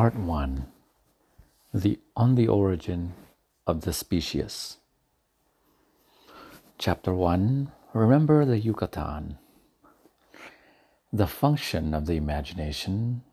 [0.00, 0.66] Part 1
[1.74, 3.12] the, On the Origin
[3.66, 4.78] of the Species.
[6.78, 9.36] Chapter 1 Remember the Yucatan.
[11.12, 13.24] The function of the imagination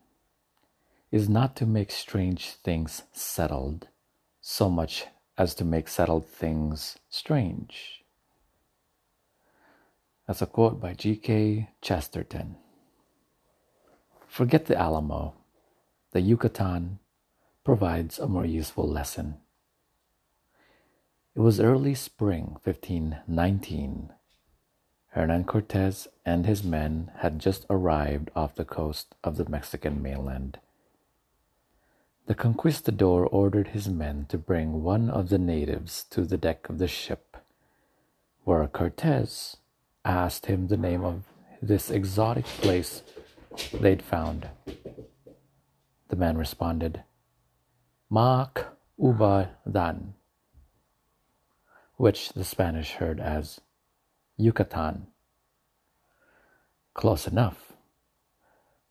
[1.10, 3.88] is not to make strange things settled
[4.42, 5.06] so much
[5.38, 8.04] as to make settled things strange.
[10.26, 11.70] That's a quote by G.K.
[11.80, 12.56] Chesterton.
[14.26, 15.32] Forget the Alamo
[16.12, 16.98] the Yucatan
[17.64, 19.36] provides a more useful lesson.
[21.34, 24.12] It was early spring 1519.
[25.08, 30.58] Hernan Cortes and his men had just arrived off the coast of the Mexican mainland.
[32.26, 36.78] The conquistador ordered his men to bring one of the natives to the deck of
[36.78, 37.36] the ship,
[38.44, 39.56] where Cortes
[40.04, 41.24] asked him the name of
[41.62, 43.02] this exotic place
[43.72, 44.48] they'd found.
[46.18, 47.04] Man responded,
[48.10, 48.66] Mac
[48.98, 50.14] uba dan,
[51.94, 53.60] which the Spanish heard as
[54.36, 55.06] Yucatan.
[56.92, 57.72] Close enough.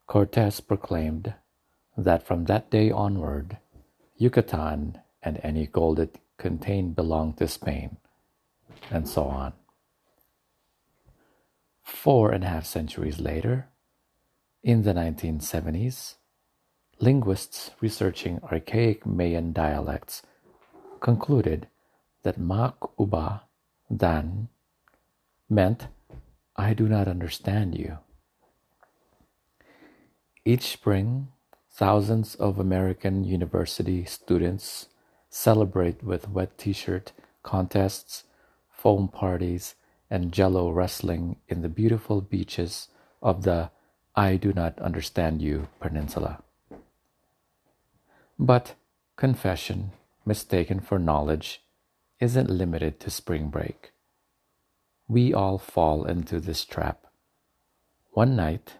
[0.07, 1.33] Cortes proclaimed
[1.97, 3.57] that from that day onward,
[4.15, 7.97] Yucatan and any gold it contained belonged to Spain,
[8.89, 9.51] and so on.
[11.83, 13.67] Four and a half centuries later,
[14.63, 16.15] in the 1970s,
[16.99, 20.23] Linguists researching archaic Mayan dialects
[20.99, 21.67] concluded
[22.23, 23.43] that Mak Uba
[23.95, 24.47] Dan
[25.47, 25.87] meant
[26.55, 27.99] I do not understand you.
[30.43, 31.27] Each spring,
[31.71, 34.87] thousands of American university students
[35.29, 37.11] celebrate with wet t shirt
[37.43, 38.23] contests,
[38.71, 39.75] foam parties,
[40.09, 42.87] and jello wrestling in the beautiful beaches
[43.21, 43.69] of the
[44.15, 46.41] I do not understand you peninsula.
[48.39, 48.75] But
[49.15, 49.91] confession,
[50.23, 51.63] mistaken for knowledge,
[52.19, 53.93] isn't limited to spring break.
[55.07, 57.07] We all fall into this trap.
[58.11, 58.73] One night,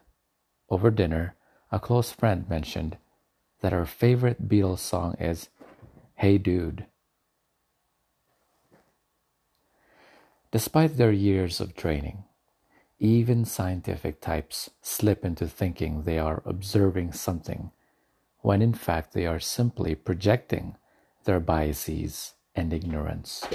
[0.69, 1.35] over dinner,
[1.71, 2.97] a close friend mentioned
[3.61, 5.49] that her favorite Beatles song is
[6.15, 6.85] Hey Dude.
[10.51, 12.23] Despite their years of training,
[12.99, 17.71] even scientific types slip into thinking they are observing something
[18.47, 20.73] when in fact they are simply projecting
[21.25, 23.45] their biases and ignorance.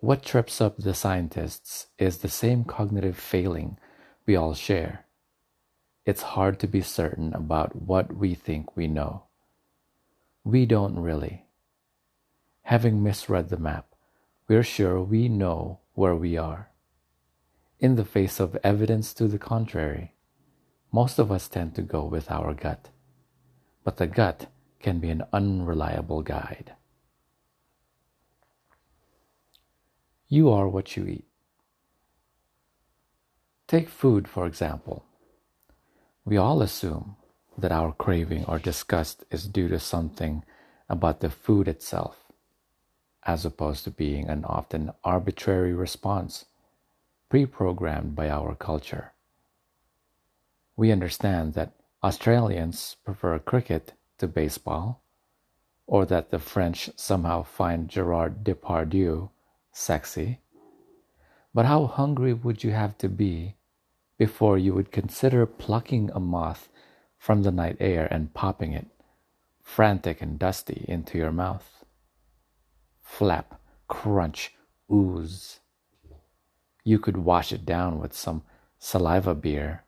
[0.00, 3.78] What trips up the scientists is the same cognitive failing
[4.26, 5.06] we all share.
[6.04, 9.22] It's hard to be certain about what we think we know.
[10.42, 11.44] We don't really.
[12.62, 13.86] Having misread the map,
[14.48, 16.70] we're sure we know where we are.
[17.78, 20.16] In the face of evidence to the contrary,
[20.90, 22.90] most of us tend to go with our gut
[23.84, 24.46] but the gut
[24.80, 26.72] can be an unreliable guide.
[30.28, 31.26] You are what you eat.
[33.68, 35.04] Take food, for example.
[36.24, 37.16] We all assume
[37.56, 40.44] that our craving or disgust is due to something
[40.88, 42.16] about the food itself,
[43.24, 46.46] as opposed to being an often arbitrary response
[47.28, 49.12] pre programmed by our culture.
[50.76, 51.72] We understand that
[52.04, 55.02] Australians prefer cricket to baseball,
[55.86, 59.30] or that the French somehow find Gerard Depardieu
[59.72, 60.40] sexy.
[61.54, 63.56] But how hungry would you have to be
[64.18, 66.68] before you would consider plucking a moth
[67.16, 68.88] from the night air and popping it,
[69.62, 71.86] frantic and dusty, into your mouth?
[73.00, 74.52] Flap, crunch,
[74.92, 75.60] ooze.
[76.84, 78.42] You could wash it down with some
[78.78, 79.84] saliva beer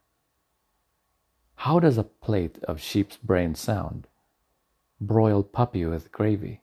[1.56, 4.06] how does a plate of sheep's brain sound?
[5.00, 6.60] Broiled puppy with gravy.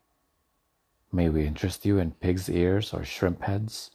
[1.12, 3.92] May we interest you in pig's ears or shrimp heads?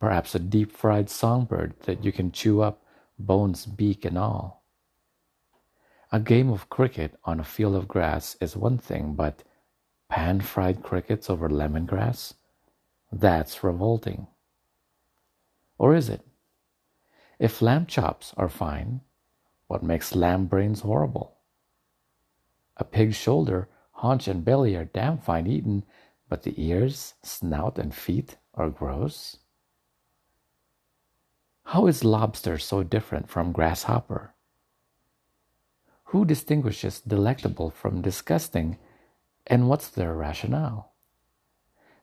[0.00, 2.82] Perhaps a deep fried songbird that you can chew up,
[3.18, 4.62] bones, beak, and all.
[6.12, 9.42] A game of cricket on a field of grass is one thing, but
[10.08, 12.34] pan fried crickets over lemongrass?
[13.12, 14.26] That's revolting.
[15.78, 16.22] Or is it?
[17.38, 19.00] If lamb chops are fine,
[19.66, 21.38] what makes lamb brains horrible?
[22.76, 25.84] A pig's shoulder, haunch, and belly are damn fine eaten,
[26.28, 29.38] but the ears, snout, and feet are gross?
[31.64, 34.34] How is lobster so different from grasshopper?
[36.10, 38.78] Who distinguishes delectable from disgusting,
[39.46, 40.92] and what's their rationale?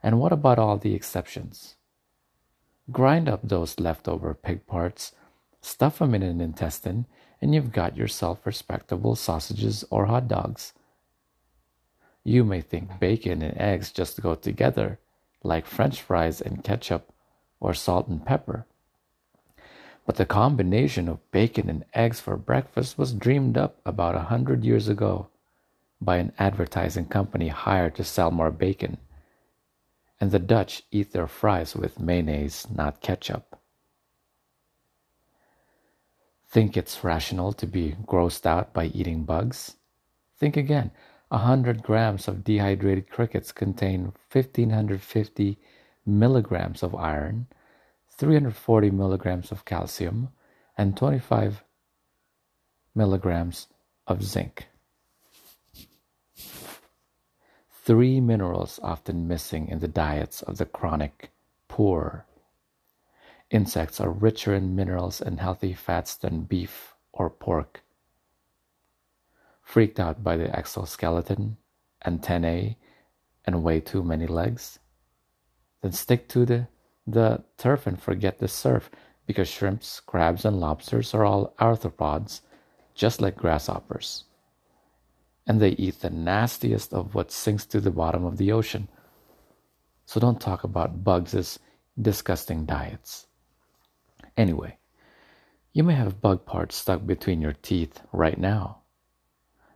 [0.01, 1.75] And what about all the exceptions?
[2.91, 5.13] Grind up those leftover pig parts
[5.63, 7.05] stuff them in an intestine,
[7.43, 10.71] and you've got yourself respectable sausages or hot dogs.
[12.23, 14.97] You may think bacon and eggs just go together,
[15.43, 17.11] like french fries and ketchup
[17.59, 18.65] or salt and pepper.
[20.05, 24.63] But the combination of bacon and eggs for breakfast was dreamed up about a hundred
[24.63, 25.27] years ago
[25.99, 28.95] by an advertising company hired to sell more bacon.
[30.21, 33.59] And the Dutch eat their fries with mayonnaise, not ketchup.
[36.53, 39.77] Think it's rational to be grossed out by eating bugs?
[40.37, 40.91] Think again.
[41.31, 45.57] A hundred grams of dehydrated crickets contain 1550
[46.05, 47.47] milligrams of iron,
[48.11, 50.29] 340 milligrams of calcium,
[50.77, 51.63] and 25
[52.93, 53.65] milligrams
[54.05, 54.67] of zinc.
[57.81, 61.31] Three minerals often missing in the diets of the chronic
[61.67, 62.27] poor.
[63.53, 67.83] Insects are richer in minerals and healthy fats than beef or pork.
[69.61, 71.57] Freaked out by the exoskeleton,
[72.03, 72.79] antennae,
[73.45, 74.79] and way too many legs?
[75.81, 76.67] Then stick to the,
[77.05, 78.89] the turf and forget the surf
[79.27, 82.41] because shrimps, crabs, and lobsters are all arthropods,
[82.95, 84.23] just like grasshoppers.
[85.45, 88.87] And they eat the nastiest of what sinks to the bottom of the ocean.
[90.07, 91.59] So don't talk about bugs as
[92.01, 93.27] disgusting diets.
[94.35, 94.77] Anyway,
[95.73, 98.79] you may have bug parts stuck between your teeth right now.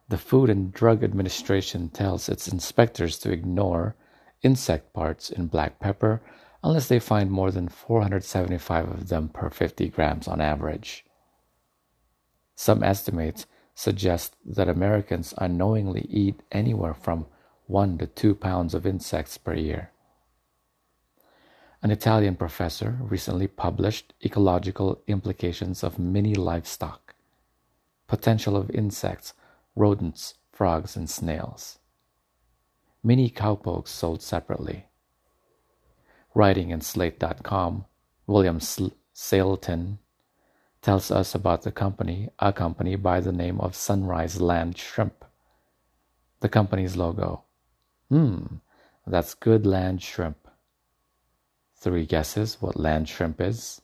[0.09, 3.95] The Food and Drug Administration tells its inspectors to ignore
[4.41, 6.21] insect parts in black pepper
[6.63, 11.05] unless they find more than 475 of them per 50 grams on average.
[12.55, 13.45] Some estimates
[13.75, 17.27] suggest that Americans unknowingly eat anywhere from
[17.67, 19.91] 1 to 2 pounds of insects per year.
[21.83, 27.13] An Italian professor recently published Ecological Implications of Mini Livestock
[28.07, 29.33] Potential of Insects,
[29.75, 31.77] Rodents, Frogs, and Snails.
[33.03, 34.85] Mini cowpokes sold separately.
[36.33, 37.85] Writing in Slate.com,
[38.25, 39.99] William Saletan
[40.81, 45.23] tells us about the company, a company by the name of Sunrise Land Shrimp.
[46.39, 47.43] The company's logo.
[48.09, 48.45] Hmm,
[49.05, 50.46] that's good land shrimp.
[51.87, 53.81] Three guesses what land shrimp is.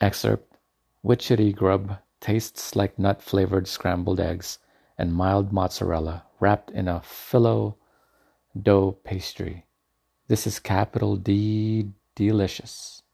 [0.00, 0.56] Excerpt
[1.04, 4.58] Witchetty grub tastes like nut flavored scrambled eggs
[4.98, 7.76] and mild mozzarella wrapped in a phyllo
[8.60, 9.66] dough pastry.
[10.26, 13.04] This is capital D delicious.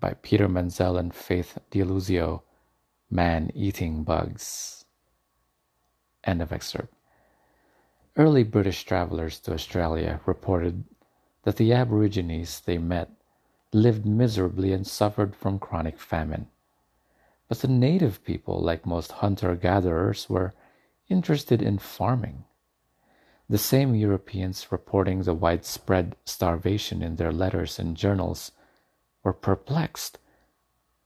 [0.00, 2.44] By Peter Menzel and Faith D'Aluisio,
[3.10, 4.86] Man Eating Bugs.
[6.24, 6.94] End of excerpt.
[8.16, 10.84] Early British travelers to Australia reported
[11.42, 13.10] that the Aborigines they met
[13.72, 16.46] lived miserably and suffered from chronic famine.
[17.48, 20.54] But the native people, like most hunter gatherers, were
[21.08, 22.44] interested in farming.
[23.48, 28.52] The same Europeans reporting the widespread starvation in their letters and journals
[29.24, 30.18] were perplexed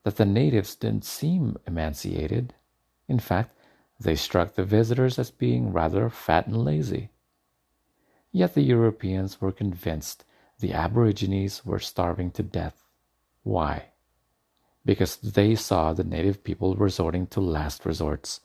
[0.05, 2.55] that the natives didn't seem emancipated.
[3.09, 3.58] In fact,
[4.01, 7.11] they struck the visitors as being rather fat and lazy.
[8.31, 10.25] Yet the Europeans were convinced
[10.61, 12.85] the Aborigines were starving to death.
[13.43, 13.87] Why?
[14.85, 18.41] Because they saw the native people resorting to last resorts,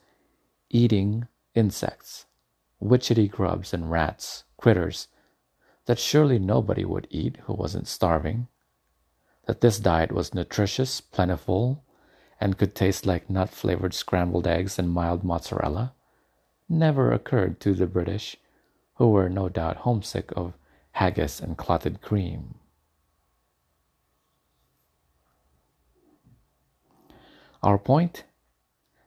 [0.69, 2.25] eating insects,
[2.81, 5.07] witchetty grubs and rats, critters
[5.85, 8.47] that surely nobody would eat who wasn't starving,
[9.45, 11.83] that this diet was nutritious, plentiful,
[12.43, 15.93] and could taste like nut flavored scrambled eggs and mild mozzarella,
[16.67, 18.35] never occurred to the British,
[18.95, 20.53] who were no doubt homesick of
[20.91, 22.55] haggis and clotted cream.
[27.63, 28.25] Our point?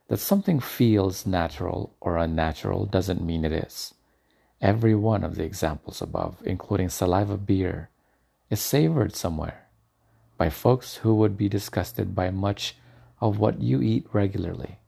[0.08, 3.92] That something feels natural or unnatural doesn't mean it is.
[4.62, 7.90] Every one of the examples above, including saliva beer,
[8.48, 9.66] is savored somewhere
[10.38, 12.76] by folks who would be disgusted by much
[13.20, 14.78] of what you eat regularly,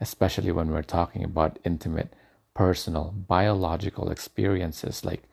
[0.00, 2.14] especially when we're talking about intimate,
[2.54, 5.24] personal, biological experiences like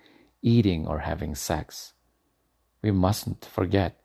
[0.41, 1.93] eating or having sex.
[2.81, 3.99] We mustn't forget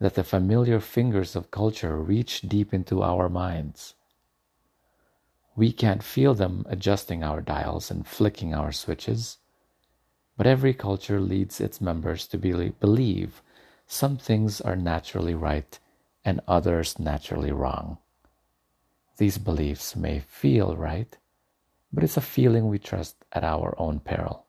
[0.00, 3.94] that the familiar fingers of culture reach deep into our minds.
[5.54, 9.38] We can't feel them adjusting our dials and flicking our switches,
[10.36, 13.42] but every culture leads its members to believe
[13.86, 15.78] some things are naturally right
[16.26, 17.98] and others naturally wrong.
[19.16, 21.16] These beliefs may feel right,
[21.92, 24.44] but it's a feeling we trust at our own peril.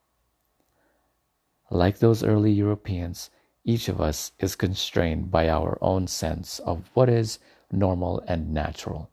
[1.70, 3.30] Like those early Europeans,
[3.64, 7.38] each of us is constrained by our own sense of what is
[7.72, 9.12] normal and natural.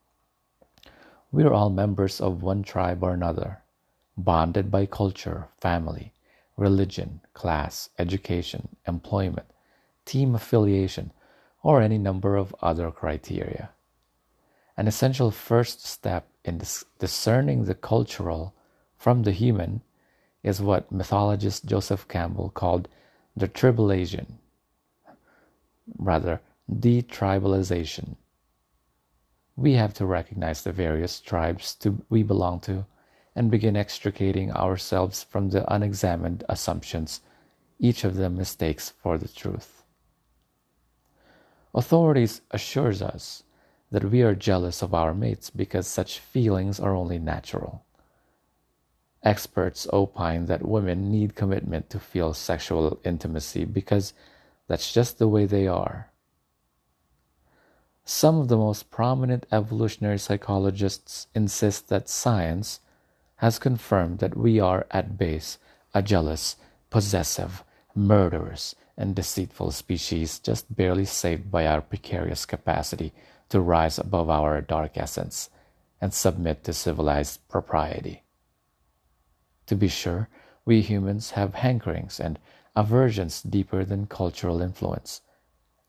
[1.31, 3.63] We are all members of one tribe or another,
[4.17, 6.15] bonded by culture, family,
[6.57, 9.49] religion, class, education, employment,
[10.07, 11.13] team affiliation,
[11.65, 13.71] or any number of other criteria.
[14.77, 16.61] An essential first step in
[16.99, 18.55] discerning the cultural
[18.97, 19.81] from the human
[20.43, 22.87] is what mythologist Joseph Campbell called
[23.35, 24.27] the tribalization,
[25.99, 26.41] rather,
[26.71, 28.17] detribalization.
[29.57, 32.85] We have to recognize the various tribes to, we belong to
[33.35, 37.21] and begin extricating ourselves from the unexamined assumptions
[37.79, 39.84] each of them mistakes for the truth.
[41.75, 43.43] Authorities assures us
[43.91, 47.85] that we are jealous of our mates because such feelings are only natural.
[49.23, 54.13] Experts opine that women need commitment to feel sexual intimacy because
[54.69, 56.11] that's just the way they are.
[58.05, 62.81] Some of the most prominent evolutionary psychologists insist that science
[63.37, 65.59] has confirmed that we are at base
[65.95, 66.57] a jealous,
[66.91, 67.65] possessive,
[67.95, 73.13] murderous, and deceitful species just barely saved by our precarious capacity
[73.49, 75.51] to rise above our dark essence
[76.01, 78.23] and submit to civilized propriety.
[79.67, 80.29] To be sure,
[80.65, 82.39] we humans have hankerings and
[82.77, 85.21] aversions deeper than cultural influence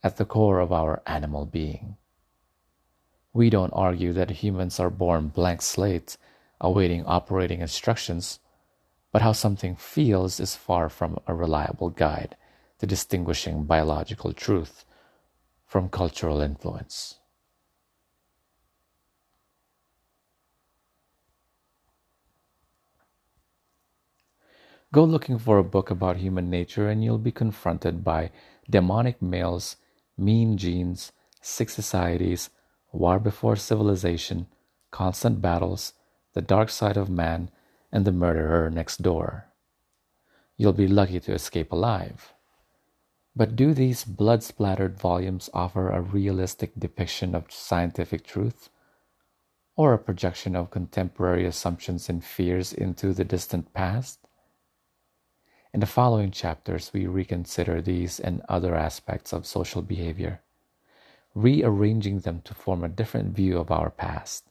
[0.03, 1.97] at the core of our animal being.
[3.33, 6.17] We don't argue that humans are born blank slates
[6.61, 8.39] awaiting operating instructions,
[9.11, 12.35] but how something feels is far from a reliable guide
[12.79, 14.85] to distinguishing biological truth
[15.65, 17.15] from cultural influence.
[24.93, 28.31] Go looking for a book about human nature and you'll be confronted by
[28.69, 29.75] demonic males,
[30.17, 32.49] mean genes, sick societies,
[32.93, 34.47] war before civilization,
[34.91, 35.93] constant battles,
[36.33, 37.51] the dark side of man,
[37.91, 39.47] and the murderer next door.
[40.57, 42.34] You'll be lucky to escape alive.
[43.37, 48.69] But do these blood splattered volumes offer a realistic depiction of scientific truth?
[49.75, 54.19] Or a projection of contemporary assumptions and fears into the distant past?
[55.73, 60.39] In the following chapters, we reconsider these and other aspects of social behavior,
[61.33, 64.45] rearranging them to form a different view of our past.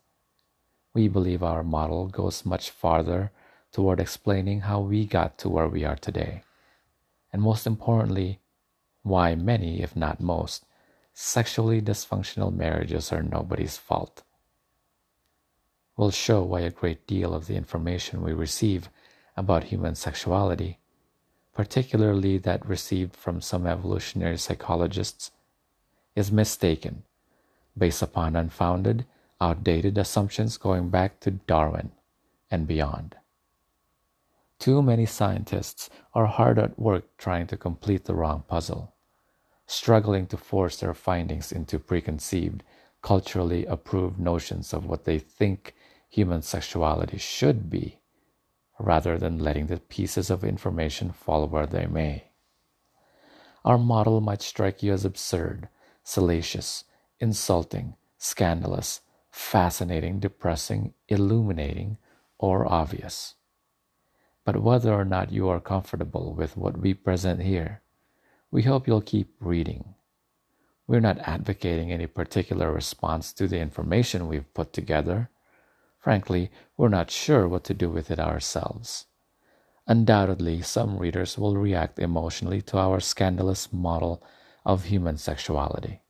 [0.93, 3.33] We believe our model goes much farther
[3.73, 6.43] toward explaining how we got to where we are today,
[7.33, 8.41] and most importantly,
[9.04, 10.66] why many, if not most,
[11.12, 14.25] sexually dysfunctional marriages are nobody's fault.
[15.96, 18.88] We'll show why a great deal of the information we receive
[19.37, 20.80] about human sexuality
[21.54, 25.30] particularly that received from some evolutionary psychologists,
[26.16, 27.04] is mistaken
[27.78, 29.04] based upon unfounded,
[29.40, 31.92] outdated assumptions going back to Darwin
[32.50, 33.16] and beyond.
[34.58, 38.94] Too many scientists are hard at work trying to complete the wrong puzzle,
[39.66, 42.62] struggling to force their findings into preconceived,
[43.02, 45.75] culturally approved notions of what they think
[46.08, 48.00] human sexuality should be
[48.78, 52.25] rather than letting the pieces of information fall where they may.
[53.64, 55.68] Our model might strike you as absurd,
[56.02, 56.84] salacious,
[57.18, 61.99] insulting, scandalous, fascinating, depressing, illuminating,
[62.38, 63.34] or obvious.
[64.44, 67.80] But whether or not you are comfortable with what we present here,
[68.50, 69.94] we hope you'll keep reading.
[70.86, 75.30] We're not advocating any particular response to the information we've put together.
[75.98, 79.06] Frankly, we're not sure what to do with it ourselves.
[79.86, 84.22] Undoubtedly, some readers will react emotionally to our scandalous model
[84.64, 86.02] of human sexuality.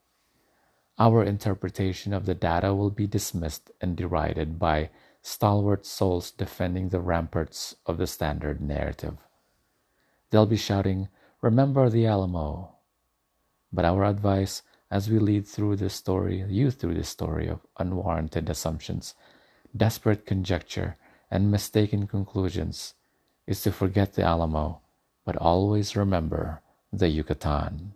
[0.98, 4.90] Our interpretation of the data will be dismissed and derided by
[5.26, 9.16] stalwart souls defending the ramparts of the standard narrative.
[10.28, 11.08] They'll be shouting,
[11.40, 12.76] Remember the Alamo!
[13.72, 18.50] But our advice as we lead through this story, you through this story of unwarranted
[18.50, 19.14] assumptions,
[19.74, 20.98] desperate conjecture,
[21.30, 22.92] and mistaken conclusions
[23.46, 24.82] is to forget the Alamo,
[25.24, 26.60] but always remember
[26.92, 27.94] the Yucatan.